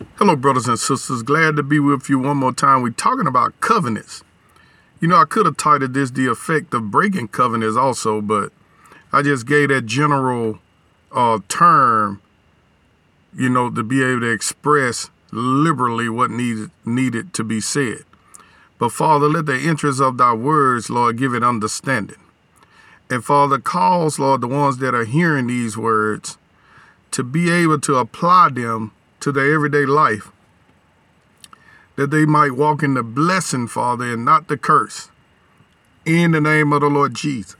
Hello, 0.00 0.34
brothers 0.34 0.66
and 0.66 0.78
sisters. 0.78 1.22
Glad 1.22 1.56
to 1.56 1.62
be 1.62 1.78
with 1.78 2.08
you 2.08 2.18
one 2.18 2.38
more 2.38 2.54
time. 2.54 2.80
We're 2.80 2.88
talking 2.88 3.26
about 3.26 3.60
covenants. 3.60 4.24
You 4.98 5.08
know, 5.08 5.16
I 5.16 5.26
could 5.26 5.44
have 5.44 5.58
titled 5.58 5.92
this 5.92 6.10
The 6.10 6.26
Effect 6.26 6.72
of 6.72 6.90
Breaking 6.90 7.28
Covenants 7.28 7.76
also, 7.76 8.22
but 8.22 8.50
I 9.12 9.20
just 9.20 9.46
gave 9.46 9.68
that 9.68 9.84
general 9.84 10.58
uh, 11.12 11.40
term, 11.48 12.22
you 13.34 13.50
know, 13.50 13.68
to 13.68 13.82
be 13.82 14.02
able 14.02 14.20
to 14.20 14.30
express 14.30 15.10
liberally 15.32 16.08
what 16.08 16.30
needed 16.30 16.70
needed 16.86 17.34
to 17.34 17.44
be 17.44 17.60
said. 17.60 18.04
But 18.78 18.92
Father, 18.92 19.28
let 19.28 19.44
the 19.44 19.60
interest 19.60 20.00
of 20.00 20.16
thy 20.16 20.32
words, 20.32 20.88
Lord, 20.88 21.18
give 21.18 21.34
it 21.34 21.44
understanding. 21.44 22.16
And 23.10 23.22
Father, 23.22 23.58
cause, 23.58 24.18
Lord, 24.18 24.40
the 24.40 24.48
ones 24.48 24.78
that 24.78 24.94
are 24.94 25.04
hearing 25.04 25.48
these 25.48 25.76
words 25.76 26.38
to 27.10 27.22
be 27.22 27.50
able 27.50 27.80
to 27.80 27.96
apply 27.96 28.48
them 28.50 28.92
to 29.20 29.32
their 29.32 29.52
everyday 29.52 29.86
life, 29.86 30.30
that 31.96 32.10
they 32.10 32.24
might 32.24 32.52
walk 32.52 32.82
in 32.82 32.94
the 32.94 33.02
blessing, 33.02 33.68
Father, 33.68 34.12
and 34.12 34.24
not 34.24 34.48
the 34.48 34.56
curse. 34.56 35.08
In 36.06 36.30
the 36.30 36.40
name 36.40 36.72
of 36.72 36.80
the 36.80 36.88
Lord 36.88 37.14
Jesus. 37.14 37.56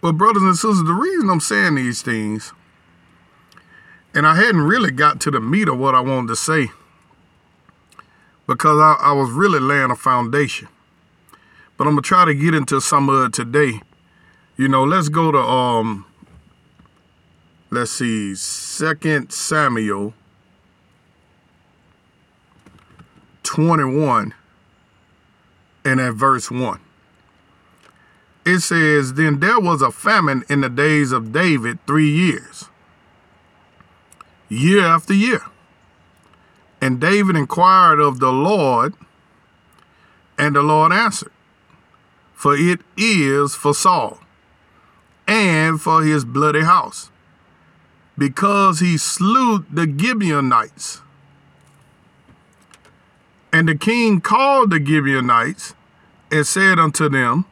But, 0.00 0.12
brothers 0.12 0.42
and 0.42 0.56
sisters, 0.56 0.82
the 0.82 0.92
reason 0.92 1.30
I'm 1.30 1.40
saying 1.40 1.76
these 1.76 2.02
things, 2.02 2.52
and 4.14 4.26
I 4.26 4.34
hadn't 4.34 4.62
really 4.62 4.90
got 4.90 5.20
to 5.20 5.30
the 5.30 5.40
meat 5.40 5.68
of 5.68 5.78
what 5.78 5.94
I 5.94 6.00
wanted 6.00 6.28
to 6.28 6.36
say, 6.36 6.70
because 8.46 8.80
I, 8.80 8.96
I 9.00 9.12
was 9.12 9.30
really 9.30 9.60
laying 9.60 9.92
a 9.92 9.96
foundation. 9.96 10.68
But 11.76 11.86
I'm 11.86 11.92
gonna 11.92 12.02
try 12.02 12.24
to 12.24 12.34
get 12.34 12.54
into 12.54 12.80
some 12.80 13.08
of 13.08 13.24
it 13.26 13.32
today. 13.32 13.80
You 14.56 14.68
know, 14.68 14.84
let's 14.84 15.08
go 15.08 15.30
to 15.30 15.38
um 15.38 16.04
let's 17.70 17.92
see, 17.92 18.34
Second 18.34 19.32
Samuel 19.32 20.14
21 23.42 24.34
and 25.84 26.00
at 26.00 26.14
verse 26.14 26.50
1. 26.50 26.80
It 28.44 28.60
says, 28.60 29.14
Then 29.14 29.40
there 29.40 29.60
was 29.60 29.82
a 29.82 29.90
famine 29.90 30.44
in 30.48 30.60
the 30.60 30.68
days 30.68 31.12
of 31.12 31.32
David 31.32 31.78
three 31.86 32.10
years, 32.10 32.66
year 34.48 34.84
after 34.84 35.14
year. 35.14 35.42
And 36.80 37.00
David 37.00 37.36
inquired 37.36 38.00
of 38.00 38.20
the 38.20 38.32
Lord, 38.32 38.94
and 40.38 40.56
the 40.56 40.62
Lord 40.62 40.92
answered, 40.92 41.32
For 42.32 42.56
it 42.56 42.80
is 42.96 43.54
for 43.54 43.74
Saul 43.74 44.18
and 45.26 45.80
for 45.80 46.02
his 46.02 46.24
bloody 46.24 46.62
house 46.62 47.09
because 48.20 48.80
he 48.80 48.98
slew 48.98 49.64
the 49.72 49.86
Gibeonites. 49.86 51.00
And 53.50 53.66
the 53.66 53.74
king 53.74 54.20
called 54.20 54.68
the 54.70 54.76
Gibeonites 54.76 55.74
and 56.30 56.46
said 56.46 56.78
unto 56.78 57.08
them, 57.08 57.46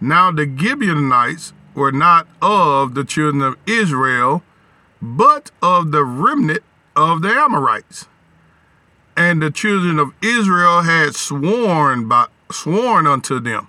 Now 0.00 0.32
the 0.32 0.44
Gibeonites 0.44 1.52
were 1.72 1.92
not 1.92 2.26
of 2.42 2.94
the 2.94 3.04
children 3.04 3.42
of 3.42 3.58
Israel, 3.64 4.42
but 5.00 5.52
of 5.62 5.92
the 5.92 6.02
remnant 6.02 6.64
of 6.96 7.22
the 7.22 7.30
Amorites. 7.30 8.08
And 9.16 9.40
the 9.40 9.52
children 9.52 10.00
of 10.00 10.12
Israel 10.20 10.82
had 10.82 11.14
sworn 11.14 12.08
by 12.08 12.26
sworn 12.50 13.06
unto 13.06 13.38
them. 13.38 13.68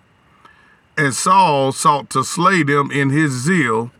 And 0.97 1.13
Saul 1.13 1.71
sought 1.71 2.09
to 2.09 2.23
slay 2.23 2.63
them 2.63 2.89
in 2.89 3.11
his 3.11 3.33
zeal 3.33 3.91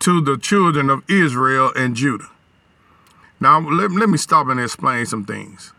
to 0.00 0.20
the 0.20 0.36
children 0.36 0.90
of 0.90 1.02
Israel 1.08 1.72
and 1.76 1.96
Judah. 1.96 2.28
Now, 3.40 3.60
let, 3.60 3.90
let 3.90 4.08
me 4.08 4.18
stop 4.18 4.48
and 4.48 4.60
explain 4.60 5.06
some 5.06 5.24
things. 5.24 5.72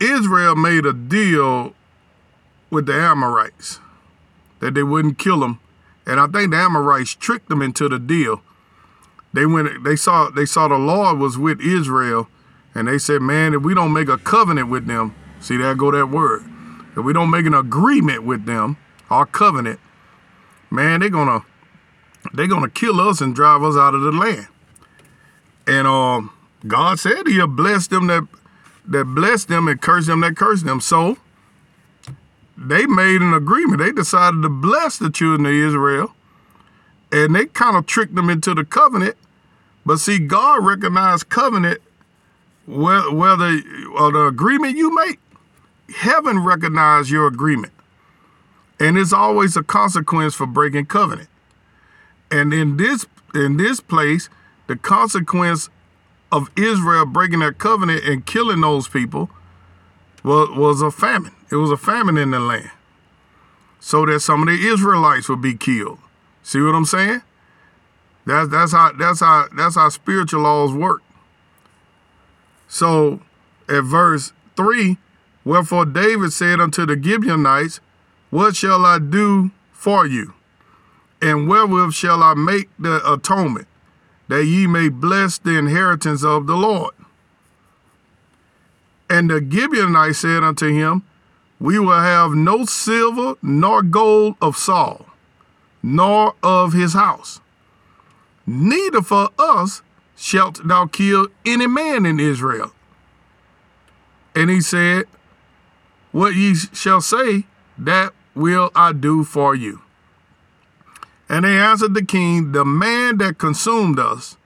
Israel 0.00 0.54
made 0.54 0.86
a 0.86 0.92
deal 0.92 1.74
with 2.70 2.86
the 2.86 2.94
Amorites 2.94 3.80
that 4.60 4.74
they 4.74 4.82
wouldn't 4.82 5.18
kill 5.18 5.40
them, 5.40 5.58
and 6.06 6.20
I 6.20 6.26
think 6.26 6.52
the 6.52 6.58
Amorites 6.58 7.14
tricked 7.14 7.48
them 7.48 7.62
into 7.62 7.88
the 7.88 7.98
deal. 7.98 8.42
They 9.32 9.46
went, 9.46 9.84
they 9.84 9.96
saw, 9.96 10.30
they 10.30 10.46
saw 10.46 10.68
the 10.68 10.78
Lord 10.78 11.18
was 11.18 11.36
with 11.36 11.60
Israel, 11.60 12.28
and 12.74 12.88
they 12.88 12.98
said, 12.98 13.22
"Man, 13.22 13.54
if 13.54 13.62
we 13.62 13.74
don't 13.74 13.92
make 13.92 14.08
a 14.08 14.18
covenant 14.18 14.70
with 14.70 14.86
them, 14.86 15.14
see 15.40 15.56
there 15.56 15.74
go 15.74 15.90
that 15.90 16.06
word. 16.06 16.44
If 16.96 17.04
we 17.04 17.12
don't 17.12 17.30
make 17.30 17.46
an 17.46 17.54
agreement 17.54 18.22
with 18.22 18.46
them, 18.46 18.76
our 19.10 19.26
covenant, 19.26 19.80
man, 20.70 21.00
they're 21.00 21.10
gonna 21.10 21.44
they're 22.32 22.46
gonna 22.46 22.70
kill 22.70 23.00
us 23.00 23.20
and 23.20 23.34
drive 23.34 23.62
us 23.62 23.76
out 23.76 23.94
of 23.94 24.02
the 24.02 24.12
land. 24.12 24.46
And 25.66 25.86
um, 25.86 26.30
God 26.66 26.98
said 26.98 27.26
He'll 27.26 27.46
bless 27.46 27.86
them 27.86 28.06
that 28.08 28.26
that 28.86 29.04
bless 29.04 29.44
them 29.44 29.68
and 29.68 29.80
curse 29.80 30.06
them 30.06 30.20
that 30.20 30.36
curse 30.36 30.62
them. 30.62 30.80
So 30.80 31.18
they 32.56 32.86
made 32.86 33.20
an 33.20 33.34
agreement. 33.34 33.80
They 33.80 33.92
decided 33.92 34.42
to 34.42 34.48
bless 34.48 34.98
the 34.98 35.10
children 35.10 35.46
of 35.46 35.52
Israel, 35.52 36.14
and 37.12 37.34
they 37.34 37.46
kind 37.46 37.76
of 37.76 37.86
tricked 37.86 38.14
them 38.14 38.30
into 38.30 38.54
the 38.54 38.64
covenant. 38.64 39.16
But 39.86 39.98
see, 39.98 40.18
God 40.18 40.64
recognized 40.64 41.28
covenant 41.28 41.80
whether 42.66 43.62
or 43.94 44.12
the 44.12 44.26
agreement 44.28 44.76
you 44.76 44.94
make. 44.94 45.18
Heaven 45.96 46.40
recognized 46.40 47.10
your 47.10 47.26
agreement. 47.26 47.72
And 48.78 48.98
it's 48.98 49.12
always 49.12 49.56
a 49.56 49.62
consequence 49.62 50.34
for 50.34 50.46
breaking 50.46 50.86
covenant. 50.86 51.28
And 52.30 52.52
in 52.52 52.76
this 52.76 53.06
in 53.34 53.56
this 53.56 53.80
place, 53.80 54.28
the 54.66 54.76
consequence 54.76 55.68
of 56.30 56.50
Israel 56.56 57.06
breaking 57.06 57.40
their 57.40 57.52
covenant 57.52 58.04
and 58.04 58.26
killing 58.26 58.60
those 58.60 58.88
people 58.88 59.30
was, 60.22 60.50
was 60.50 60.82
a 60.82 60.90
famine. 60.90 61.32
It 61.50 61.56
was 61.56 61.70
a 61.70 61.76
famine 61.76 62.18
in 62.18 62.30
the 62.32 62.40
land. 62.40 62.70
So 63.80 64.04
that 64.06 64.20
some 64.20 64.42
of 64.42 64.48
the 64.48 64.68
Israelites 64.68 65.28
would 65.28 65.40
be 65.40 65.54
killed. 65.54 65.98
See 66.42 66.60
what 66.60 66.74
I'm 66.74 66.84
saying? 66.84 67.22
That's 68.26 68.50
that's 68.50 68.72
how 68.72 68.92
that's 68.92 69.20
how 69.20 69.48
that's 69.56 69.76
how 69.76 69.88
spiritual 69.88 70.42
laws 70.42 70.72
work. 70.72 71.02
So 72.66 73.20
at 73.68 73.84
verse 73.84 74.32
3, 74.56 74.98
wherefore 75.44 75.86
David 75.86 76.32
said 76.32 76.60
unto 76.60 76.84
the 76.84 77.00
Gibeonites, 77.00 77.80
What 78.28 78.56
shall 78.56 78.84
I 78.84 78.98
do 78.98 79.50
for 79.72 80.06
you? 80.06 80.34
And 81.20 81.48
wherewith 81.48 81.94
shall 81.94 82.22
I 82.22 82.34
make 82.34 82.68
the 82.78 83.00
atonement, 83.10 83.66
that 84.28 84.44
ye 84.44 84.66
may 84.66 84.88
bless 84.88 85.38
the 85.38 85.58
inheritance 85.58 86.22
of 86.22 86.46
the 86.46 86.56
Lord? 86.56 86.94
And 89.10 89.30
the 89.30 89.40
Gibeonites 89.40 90.18
said 90.18 90.44
unto 90.44 90.68
him, 90.68 91.02
We 91.58 91.78
will 91.78 92.00
have 92.00 92.32
no 92.32 92.64
silver 92.64 93.34
nor 93.42 93.82
gold 93.82 94.36
of 94.40 94.56
Saul, 94.56 95.06
nor 95.82 96.34
of 96.42 96.72
his 96.72 96.92
house. 96.92 97.40
Neither 98.46 99.02
for 99.02 99.30
us 99.38 99.82
shalt 100.16 100.66
thou 100.66 100.86
kill 100.86 101.28
any 101.44 101.66
man 101.66 102.06
in 102.06 102.20
Israel. 102.20 102.72
And 104.34 104.50
he 104.50 104.60
said, 104.60 105.06
What 106.12 106.34
ye 106.34 106.54
shall 106.54 107.00
say, 107.00 107.46
that 107.76 108.12
will 108.34 108.70
I 108.74 108.92
do 108.92 109.24
for 109.24 109.54
you. 109.54 109.82
And 111.28 111.44
they 111.44 111.58
answered 111.58 111.94
the 111.94 112.04
king, 112.04 112.52
The 112.52 112.64
man 112.64 113.18
that 113.18 113.38
consumed 113.38 113.98
us 113.98 114.36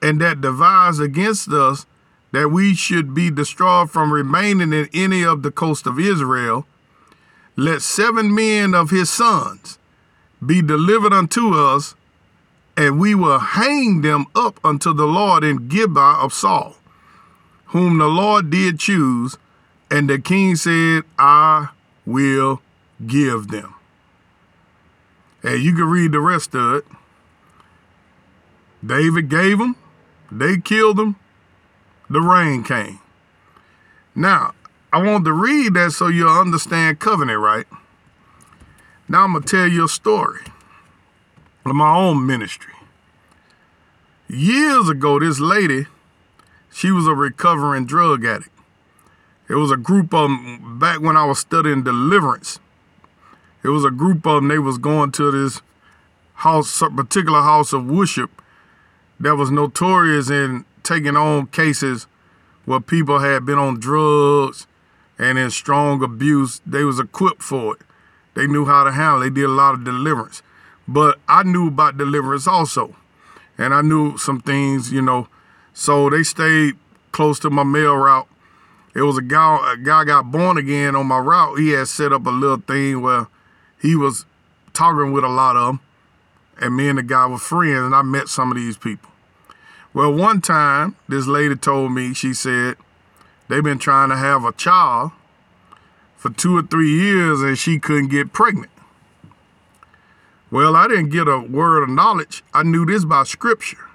and 0.00 0.20
that 0.20 0.40
devised 0.40 1.00
against 1.00 1.48
us 1.50 1.86
that 2.32 2.50
we 2.50 2.74
should 2.74 3.14
be 3.14 3.30
destroyed 3.30 3.90
from 3.90 4.12
remaining 4.12 4.72
in 4.72 4.88
any 4.92 5.24
of 5.24 5.42
the 5.42 5.50
coast 5.50 5.86
of 5.86 5.98
Israel, 5.98 6.66
let 7.56 7.82
seven 7.82 8.34
men 8.34 8.74
of 8.74 8.90
his 8.90 9.10
sons 9.10 9.78
be 10.44 10.62
delivered 10.62 11.12
unto 11.12 11.54
us, 11.54 11.94
and 12.76 13.00
we 13.00 13.14
will 13.14 13.40
hang 13.40 14.02
them 14.02 14.26
up 14.36 14.60
unto 14.62 14.92
the 14.92 15.06
Lord 15.06 15.42
in 15.42 15.68
Gibeah 15.68 16.18
of 16.20 16.32
Saul, 16.32 16.76
whom 17.66 17.98
the 17.98 18.06
Lord 18.06 18.50
did 18.50 18.78
choose. 18.78 19.36
And 19.90 20.08
the 20.08 20.18
king 20.18 20.54
said, 20.54 21.02
I 21.18 21.70
will 22.06 22.60
give 23.04 23.48
them. 23.48 23.74
And 25.42 25.62
you 25.62 25.74
can 25.74 25.84
read 25.84 26.12
the 26.12 26.20
rest 26.20 26.54
of 26.54 26.74
it. 26.76 26.84
David 28.84 29.28
gave 29.28 29.58
them, 29.58 29.76
they 30.30 30.56
killed 30.58 30.98
them, 30.98 31.16
the 32.08 32.20
rain 32.20 32.62
came. 32.62 33.00
Now, 34.14 34.54
I 34.92 35.02
want 35.02 35.24
to 35.24 35.32
read 35.32 35.74
that 35.74 35.92
so 35.92 36.08
you'll 36.08 36.28
understand 36.28 37.00
covenant, 37.00 37.40
right? 37.40 37.66
Now 39.08 39.24
I'm 39.24 39.32
going 39.32 39.42
to 39.42 39.48
tell 39.48 39.66
you 39.66 39.84
a 39.84 39.88
story 39.88 40.40
of 41.64 41.74
my 41.74 41.94
own 41.94 42.26
ministry. 42.26 42.74
Years 44.28 44.88
ago, 44.88 45.18
this 45.18 45.40
lady, 45.40 45.86
she 46.72 46.90
was 46.90 47.06
a 47.06 47.14
recovering 47.14 47.86
drug 47.86 48.24
addict. 48.24 48.50
It 49.48 49.54
was 49.54 49.70
a 49.70 49.76
group 49.76 50.12
of 50.12 50.28
them 50.28 50.78
back 50.78 51.00
when 51.00 51.16
I 51.16 51.24
was 51.24 51.38
studying 51.38 51.82
deliverance 51.82 52.60
it 53.62 53.68
was 53.68 53.84
a 53.84 53.90
group 53.90 54.26
of 54.26 54.36
them. 54.36 54.48
They 54.48 54.58
was 54.58 54.78
going 54.78 55.12
to 55.12 55.30
this 55.30 55.60
house, 56.34 56.78
particular 56.78 57.42
house 57.42 57.72
of 57.72 57.86
worship, 57.86 58.30
that 59.20 59.36
was 59.36 59.50
notorious 59.50 60.30
in 60.30 60.64
taking 60.82 61.16
on 61.16 61.46
cases 61.48 62.06
where 62.64 62.80
people 62.80 63.18
had 63.18 63.44
been 63.44 63.58
on 63.58 63.80
drugs 63.80 64.66
and 65.18 65.38
in 65.38 65.50
strong 65.50 66.02
abuse. 66.02 66.60
They 66.64 66.84
was 66.84 67.00
equipped 67.00 67.42
for 67.42 67.74
it. 67.74 67.82
They 68.34 68.46
knew 68.46 68.66
how 68.66 68.84
to 68.84 68.92
handle. 68.92 69.22
It. 69.22 69.30
They 69.30 69.40
did 69.40 69.46
a 69.46 69.52
lot 69.52 69.74
of 69.74 69.84
deliverance. 69.84 70.42
But 70.86 71.18
I 71.28 71.42
knew 71.42 71.68
about 71.68 71.98
deliverance 71.98 72.46
also, 72.46 72.96
and 73.58 73.74
I 73.74 73.82
knew 73.82 74.16
some 74.16 74.40
things, 74.40 74.92
you 74.92 75.02
know. 75.02 75.28
So 75.74 76.08
they 76.08 76.22
stayed 76.22 76.76
close 77.12 77.38
to 77.40 77.50
my 77.50 77.64
mail 77.64 77.96
route. 77.96 78.28
It 78.94 79.02
was 79.02 79.18
a 79.18 79.22
guy. 79.22 79.72
A 79.72 79.76
guy 79.76 80.04
got 80.04 80.30
born 80.30 80.56
again 80.56 80.96
on 80.96 81.06
my 81.06 81.18
route. 81.18 81.58
He 81.58 81.70
had 81.70 81.88
set 81.88 82.12
up 82.12 82.26
a 82.26 82.30
little 82.30 82.58
thing 82.58 83.02
where 83.02 83.26
he 83.80 83.96
was 83.96 84.24
talking 84.72 85.12
with 85.12 85.24
a 85.24 85.28
lot 85.28 85.56
of 85.56 85.66
them, 85.66 85.80
and 86.60 86.76
me 86.76 86.88
and 86.88 86.98
the 86.98 87.02
guy 87.02 87.26
were 87.26 87.38
friends. 87.38 87.86
And 87.86 87.94
I 87.94 88.02
met 88.02 88.28
some 88.28 88.50
of 88.50 88.56
these 88.56 88.76
people. 88.76 89.10
Well, 89.94 90.12
one 90.12 90.40
time, 90.40 90.96
this 91.08 91.26
lady 91.26 91.56
told 91.56 91.92
me, 91.92 92.14
she 92.14 92.34
said, 92.34 92.76
they've 93.48 93.64
been 93.64 93.78
trying 93.78 94.10
to 94.10 94.16
have 94.16 94.44
a 94.44 94.52
child 94.52 95.12
for 96.16 96.30
two 96.30 96.56
or 96.56 96.62
three 96.62 96.90
years 96.90 97.40
and 97.40 97.56
she 97.56 97.78
couldn't 97.78 98.08
get 98.08 98.32
pregnant. 98.32 98.70
Well, 100.50 100.76
I 100.76 100.88
didn't 100.88 101.10
get 101.10 101.28
a 101.28 101.38
word 101.38 101.82
of 101.82 101.88
knowledge. 101.88 102.42
I 102.52 102.62
knew 102.64 102.84
this 102.84 103.04
by 103.04 103.24
scripture. 103.24 103.86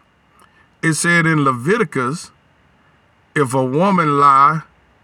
It 0.81 0.93
said 0.93 1.25
in 1.25 1.43
Leviticus, 1.43 2.31
if 3.35 3.53
a 3.53 3.63
woman 3.63 4.19
lie 4.19 4.61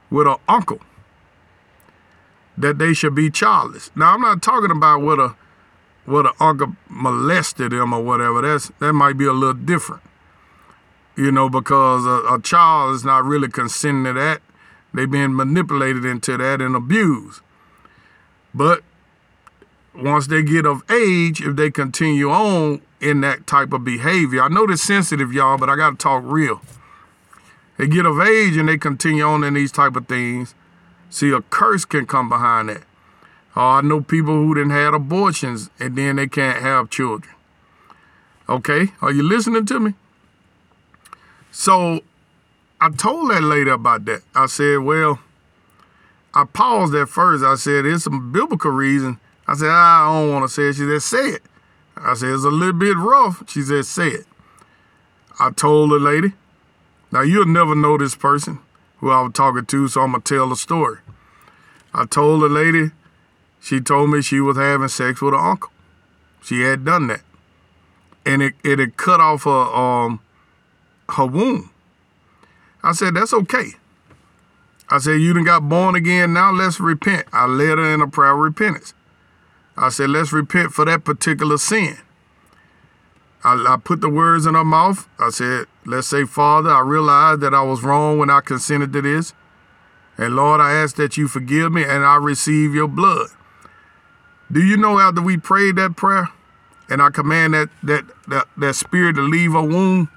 with 0.10 0.28
her 0.28 0.38
uncle, 0.48 0.80
that 2.60 2.78
they 2.78 2.94
should 2.94 3.16
be 3.16 3.32
childless. 3.32 3.90
Now, 3.96 4.14
I'm 4.14 4.22
not 4.22 4.42
talking 4.42 4.72
about 4.72 5.02
what 5.02 5.20
a 5.20 5.36
what 6.06 6.26
an 6.26 6.34
uncle 6.40 6.76
molested 6.90 7.72
them 7.72 7.94
or 7.94 8.04
whatever. 8.04 8.42
That's 8.42 8.72
that 8.80 8.94
might 8.94 9.18
be 9.18 9.26
a 9.26 9.34
little 9.34 9.54
different 9.54 10.02
you 11.20 11.34
know, 11.34 11.50
because 11.50 12.06
a, 12.06 12.36
a 12.36 12.42
child 12.42 12.96
is 12.96 13.04
not 13.04 13.26
really 13.26 13.50
consenting 13.50 14.06
to 14.06 14.14
that. 14.14 14.42
They've 14.94 15.12
been 15.12 15.36
manipulated 15.36 16.06
into 16.06 16.38
that 16.38 16.62
and 16.62 16.78
abused. 16.78 17.42
But 18.54 18.84
once 19.94 20.28
they 20.28 20.42
get 20.42 20.66
of 20.66 20.90
age, 20.90 21.42
if 21.42 21.58
they 21.58 21.72
continue 21.72 22.32
on 22.32 22.82
in 23.02 23.20
that 23.22 23.46
type 23.46 23.74
of 23.74 23.84
behavior, 23.84 24.42
I 24.42 24.48
know 24.48 24.66
they're 24.66 24.78
sensitive, 24.78 25.34
y'all, 25.34 25.58
but 25.58 25.70
I 25.70 25.76
got 25.76 25.90
to 25.92 25.96
talk 25.98 26.24
real. 26.26 26.62
They 27.78 27.88
get 27.88 28.06
of 28.06 28.22
age 28.22 28.56
and 28.56 28.70
they 28.70 28.78
continue 28.78 29.24
on 29.24 29.44
in 29.44 29.56
these 29.56 29.74
type 29.74 29.98
of 29.98 30.08
things. 30.08 30.56
See, 31.10 31.32
a 31.32 31.42
curse 31.42 31.86
can 31.86 32.06
come 32.06 32.30
behind 32.30 32.70
that. 32.70 32.84
Oh, 33.56 33.62
I 33.62 33.82
know 33.82 34.02
people 34.02 34.34
who 34.34 34.54
didn't 34.54 34.72
have 34.72 34.94
abortions 34.94 35.70
and 35.80 35.96
then 35.96 36.18
they 36.18 36.28
can't 36.28 36.62
have 36.62 36.90
children. 36.90 37.34
Okay, 38.48 38.90
are 39.02 39.12
you 39.12 39.24
listening 39.24 39.66
to 39.66 39.80
me? 39.80 39.94
So 41.52 42.02
I 42.80 42.90
told 42.90 43.32
that 43.32 43.44
lady 43.44 43.70
about 43.70 44.06
that. 44.06 44.22
I 44.36 44.46
said, 44.46 44.80
well, 44.80 45.20
I 46.34 46.46
paused 46.46 46.94
at 46.96 47.10
first. 47.10 47.44
I 47.44 47.56
said, 47.56 47.86
it's 47.86 48.04
some 48.04 48.32
biblical 48.32 48.72
reason. 48.72 49.20
I 49.48 49.56
said, 49.56 49.70
ah, 49.70 50.10
I 50.10 50.22
don't 50.22 50.34
want 50.34 50.48
to 50.48 50.54
say 50.54 50.70
it. 50.70 50.74
She 50.74 50.88
said, 50.88 51.02
say 51.02 51.30
it. 51.36 51.44
I 51.98 52.14
said, 52.14 52.30
it's 52.30 52.44
a 52.44 52.50
little 52.50 52.74
bit 52.74 52.96
rough. 52.96 53.44
She 53.50 53.64
said, 53.64 53.86
say 53.86 54.10
it. 54.10 54.26
I 55.40 55.50
told 55.52 55.92
the 55.92 56.00
lady, 56.00 56.34
now 57.12 57.22
you'll 57.22 57.46
never 57.46 57.74
know 57.76 57.98
this 57.98 58.16
person 58.16 58.60
who 59.00 59.10
I 59.10 59.22
was 59.22 59.34
talking 59.34 59.66
to, 59.66 59.88
so 59.88 60.02
I'm 60.02 60.12
going 60.12 60.22
to 60.22 60.36
tell 60.36 60.50
the 60.50 60.56
story. 60.56 61.00
I 61.94 62.06
told 62.06 62.42
the 62.42 62.50
lady, 62.50 62.92
she 63.62 63.80
told 63.82 64.10
me 64.10 64.22
she 64.22 64.40
was 64.40 64.58
having 64.58 64.88
sex 64.88 65.22
with 65.22 65.34
her 65.34 65.40
uncle. 65.40 65.72
She 66.44 66.62
had 66.62 66.86
done 66.86 67.08
that. 67.08 67.22
And 68.26 68.42
it, 68.42 68.54
it 68.64 68.80
had 68.80 68.98
cut 68.98 69.20
off 69.20 69.44
her, 69.44 69.52
um, 69.52 70.20
her 71.10 71.26
womb. 71.26 71.72
I 72.84 72.94
said, 72.94 73.16
that's 73.16 73.34
okay. 73.34 73.72
I 74.90 74.98
said, 74.98 75.22
you 75.22 75.34
done 75.34 75.44
got 75.44 75.70
born 75.70 75.96
again, 75.96 76.34
now 76.34 76.52
let's 76.52 76.80
repent. 76.80 77.28
I 77.32 77.46
led 77.46 77.78
her 77.78 77.94
in 77.94 78.02
a 78.02 78.08
prayer 78.08 78.34
of 78.34 78.40
repentance. 78.40 78.94
I 79.78 79.90
said, 79.90 80.10
let's 80.10 80.34
repent 80.34 80.74
for 80.74 80.86
that 80.86 81.04
particular 81.04 81.58
sin. 81.58 81.98
I, 83.44 83.54
I, 83.68 83.78
put 83.78 84.02
the 84.02 84.10
words 84.10 84.46
in 84.46 84.56
her 84.56 84.66
mouth. 84.66 85.08
I 85.18 85.30
said, 85.30 85.68
let's 85.86 86.08
say, 86.08 86.26
Father, 86.26 86.70
I 86.70 86.82
realized 86.82 87.42
that 87.42 87.54
I 87.54 87.62
was 87.62 87.84
wrong 87.84 88.18
when 88.18 88.30
I 88.30 88.42
consented 88.42 88.94
to 88.94 89.02
this. 89.02 89.34
And 90.18 90.36
Lord, 90.36 90.60
I 90.60 90.74
ask 90.74 90.96
that 90.98 91.18
you 91.18 91.28
forgive 91.28 91.72
me 91.72 91.84
and 91.84 92.04
I 92.04 92.18
receive 92.18 92.76
your 92.76 92.88
blood. 92.88 93.30
Do 94.52 94.62
you 94.62 94.78
know 94.78 95.00
after 95.00 95.22
we 95.22 95.38
prayed 95.38 95.76
that 95.78 95.96
prayer 95.96 96.30
and 96.90 97.02
I 97.02 97.10
command 97.10 97.54
that 97.54 97.70
that 97.84 98.06
that, 98.28 98.48
that 98.58 98.76
spirit 98.76 99.16
to 99.16 99.22
leave 99.22 99.54
her 99.54 99.62
womb, 99.62 100.10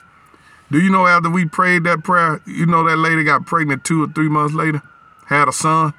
do 0.70 0.80
you 0.80 0.90
know 0.90 1.06
after 1.06 1.30
we 1.30 1.44
prayed 1.44 1.84
that 1.84 2.02
prayer, 2.02 2.40
you 2.46 2.66
know 2.66 2.82
that 2.82 2.96
lady 2.96 3.24
got 3.24 3.46
pregnant 3.46 3.84
two 3.84 4.02
or 4.02 4.08
three 4.08 4.28
months 4.28 4.54
later, 4.54 4.82
had 5.26 5.48
a 5.48 5.52
son? 5.52 5.92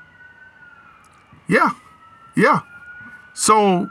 Yeah, 1.47 1.71
yeah. 2.35 2.61
So 3.33 3.89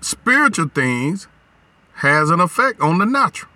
spiritual 0.00 0.68
things 0.68 1.28
has 2.00 2.30
an 2.30 2.40
effect 2.40 2.80
on 2.80 2.98
the 2.98 3.04
natural. 3.04 3.50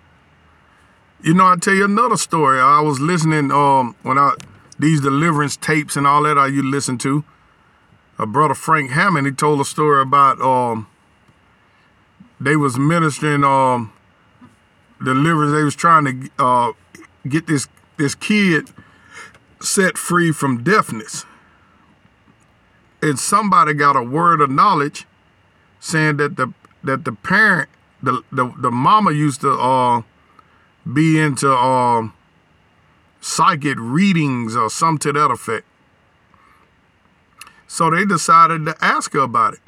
You 1.21 1.33
know, 1.33 1.47
I 1.47 1.55
tell 1.55 1.73
you 1.73 1.85
another 1.85 2.17
story. 2.17 2.59
I 2.59 2.81
was 2.81 2.99
listening 2.99 3.51
um 3.51 3.95
when 4.03 4.17
I 4.17 4.33
these 4.77 5.01
deliverance 5.01 5.57
tapes 5.57 5.95
and 5.95 6.05
all 6.05 6.23
that 6.23 6.37
I 6.37 6.47
you 6.47 6.61
listen 6.61 6.97
to. 6.99 7.23
A 8.19 8.25
brother 8.25 8.53
Frank 8.53 8.91
Hammond, 8.91 9.27
he 9.27 9.33
told 9.33 9.59
a 9.59 9.65
story 9.65 10.01
about 10.01 10.39
um 10.41 10.87
they 12.39 12.55
was 12.55 12.77
ministering 12.77 13.43
um 13.43 13.91
deliverance. 15.03 15.53
They 15.53 15.63
was 15.63 15.75
trying 15.75 16.05
to 16.05 16.29
uh, 16.37 16.71
get 17.27 17.47
this 17.47 17.67
this 17.97 18.13
kid 18.13 18.69
set 19.59 19.97
free 19.97 20.31
from 20.31 20.63
deafness, 20.63 21.25
and 23.01 23.17
somebody 23.17 23.73
got 23.73 23.95
a 23.95 24.03
word 24.03 24.41
of 24.41 24.51
knowledge 24.51 25.05
saying 25.79 26.17
that 26.17 26.35
the 26.35 26.53
that 26.83 27.05
the 27.05 27.11
parent 27.11 27.69
the 28.05 28.23
the, 28.31 28.53
the 28.57 28.71
mama 28.71 29.11
used 29.11 29.41
to 29.41 29.51
uh, 29.51 30.01
be 30.91 31.19
into 31.19 31.51
uh, 31.51 32.09
psychic 33.19 33.77
readings 33.79 34.55
or 34.55 34.69
something 34.69 35.13
to 35.13 35.19
that 35.19 35.31
effect. 35.31 35.65
So 37.67 37.89
they 37.89 38.05
decided 38.05 38.65
to 38.65 38.75
ask 38.81 39.13
her 39.13 39.19
about 39.19 39.55
it 39.55 39.59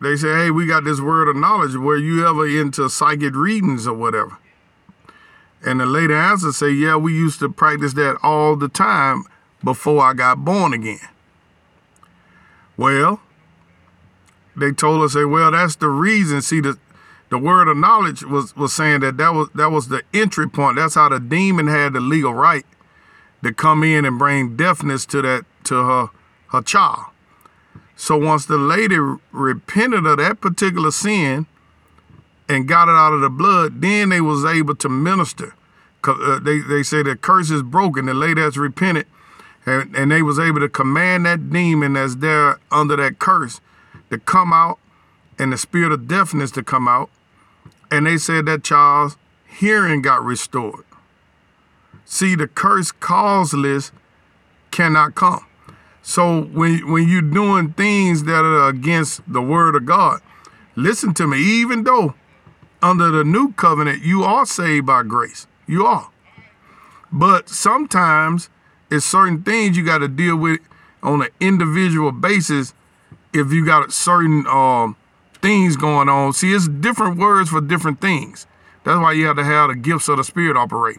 they 0.00 0.16
say, 0.16 0.28
hey, 0.28 0.50
we 0.50 0.66
got 0.66 0.84
this 0.84 1.00
word 1.00 1.28
of 1.28 1.36
knowledge. 1.36 1.74
Were 1.74 1.96
you 1.96 2.26
ever 2.26 2.46
into 2.46 2.88
psychic 2.88 3.34
readings 3.34 3.86
or 3.86 3.94
whatever? 3.94 4.38
And 5.64 5.80
the 5.80 5.86
lady 5.86 6.14
answer 6.14 6.52
say, 6.52 6.70
yeah, 6.70 6.96
we 6.96 7.12
used 7.12 7.40
to 7.40 7.48
practice 7.48 7.94
that 7.94 8.16
all 8.22 8.54
the 8.54 8.68
time 8.68 9.24
before 9.64 10.04
I 10.04 10.14
got 10.14 10.44
born 10.44 10.72
again. 10.72 11.00
Well, 12.76 13.20
they 14.56 14.70
told 14.70 15.02
us, 15.02 15.14
say, 15.14 15.24
well, 15.24 15.50
that's 15.50 15.76
the 15.76 15.88
reason. 15.88 16.42
See, 16.42 16.60
the 16.60 16.78
the 17.30 17.38
word 17.38 17.68
of 17.68 17.76
knowledge 17.76 18.22
was 18.24 18.56
was 18.56 18.72
saying 18.72 19.00
that 19.00 19.16
that 19.18 19.34
was 19.34 19.48
that 19.54 19.70
was 19.70 19.88
the 19.88 20.02
entry 20.14 20.48
point. 20.48 20.76
That's 20.76 20.94
how 20.94 21.08
the 21.08 21.20
demon 21.20 21.66
had 21.66 21.92
the 21.92 22.00
legal 22.00 22.34
right 22.34 22.64
to 23.42 23.52
come 23.52 23.84
in 23.84 24.04
and 24.04 24.18
bring 24.18 24.56
deafness 24.56 25.06
to 25.06 25.22
that 25.22 25.44
to 25.64 25.74
her 25.74 26.10
her 26.48 26.62
child. 26.62 27.06
So 27.96 28.16
once 28.16 28.46
the 28.46 28.58
lady 28.58 28.96
repented 29.32 30.06
of 30.06 30.18
that 30.18 30.40
particular 30.40 30.90
sin 30.92 31.46
and 32.48 32.68
got 32.68 32.88
it 32.88 32.92
out 32.92 33.12
of 33.12 33.20
the 33.20 33.28
blood, 33.28 33.80
then 33.80 34.08
they 34.08 34.20
was 34.20 34.44
able 34.44 34.76
to 34.76 34.88
minister. 34.88 35.54
Uh, 36.04 36.38
they, 36.38 36.60
they 36.60 36.82
say 36.82 37.02
the 37.02 37.16
curse 37.16 37.50
is 37.50 37.62
broken. 37.62 38.06
The 38.06 38.14
lady 38.14 38.40
has 38.40 38.56
repented 38.56 39.06
and, 39.66 39.94
and 39.94 40.10
they 40.10 40.22
was 40.22 40.38
able 40.38 40.60
to 40.60 40.68
command 40.68 41.26
that 41.26 41.50
demon 41.50 41.94
that's 41.94 42.16
there 42.16 42.58
under 42.70 42.96
that 42.96 43.18
curse 43.18 43.60
to 44.10 44.18
come 44.18 44.52
out 44.52 44.78
and 45.38 45.52
the 45.52 45.58
spirit 45.58 45.92
of 45.92 46.08
deafness 46.08 46.50
to 46.52 46.62
come 46.62 46.88
out. 46.88 47.10
And 47.90 48.06
they 48.06 48.18
said 48.18 48.46
that 48.46 48.64
child's 48.64 49.16
hearing 49.46 50.02
got 50.02 50.24
restored. 50.24 50.84
See, 52.04 52.34
the 52.34 52.48
curse 52.48 52.92
causeless 52.92 53.92
cannot 54.70 55.14
come. 55.14 55.44
So 56.02 56.42
when 56.42 56.90
when 56.90 57.08
you're 57.08 57.20
doing 57.20 57.72
things 57.72 58.24
that 58.24 58.44
are 58.44 58.68
against 58.68 59.20
the 59.30 59.42
word 59.42 59.74
of 59.74 59.84
God, 59.84 60.20
listen 60.74 61.12
to 61.14 61.26
me. 61.26 61.38
Even 61.38 61.84
though 61.84 62.14
under 62.80 63.10
the 63.10 63.24
new 63.24 63.52
covenant 63.52 64.02
you 64.02 64.22
are 64.22 64.46
saved 64.46 64.86
by 64.86 65.02
grace, 65.02 65.46
you 65.66 65.84
are. 65.84 66.10
But 67.12 67.48
sometimes 67.48 68.48
it's 68.90 69.04
certain 69.04 69.42
things 69.42 69.76
you 69.76 69.84
got 69.84 69.98
to 69.98 70.08
deal 70.08 70.36
with 70.36 70.60
on 71.02 71.22
an 71.22 71.28
individual 71.40 72.12
basis. 72.12 72.72
If 73.34 73.52
you 73.52 73.66
got 73.66 73.92
certain 73.92 74.46
um, 74.46 74.96
things 75.42 75.76
going 75.76 76.08
on, 76.08 76.32
see, 76.32 76.52
it's 76.52 76.68
different 76.68 77.18
words 77.18 77.50
for 77.50 77.60
different 77.60 78.00
things. 78.00 78.46
That's 78.84 79.00
why 79.00 79.12
you 79.12 79.26
have 79.26 79.36
to 79.36 79.44
have 79.44 79.68
the 79.68 79.76
gifts 79.76 80.08
of 80.08 80.16
the 80.16 80.24
Spirit 80.24 80.56
operate. 80.56 80.98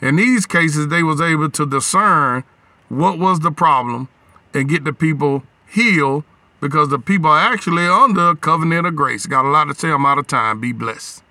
In 0.00 0.16
these 0.16 0.46
cases, 0.46 0.88
they 0.88 1.02
was 1.02 1.20
able 1.20 1.50
to 1.50 1.66
discern 1.66 2.44
what 2.88 3.18
was 3.18 3.40
the 3.40 3.50
problem 3.50 4.08
and 4.52 4.68
get 4.68 4.84
the 4.84 4.92
people 4.92 5.42
healed 5.66 6.24
because 6.60 6.90
the 6.90 6.98
people 6.98 7.30
are 7.30 7.52
actually 7.52 7.86
under 7.86 8.34
covenant 8.36 8.86
of 8.86 8.94
grace. 8.94 9.26
Got 9.26 9.44
a 9.44 9.48
lot 9.48 9.64
to 9.64 9.74
say. 9.74 9.90
I'm 9.90 10.06
out 10.06 10.18
of 10.18 10.26
time. 10.26 10.60
Be 10.60 10.72
blessed. 10.72 11.23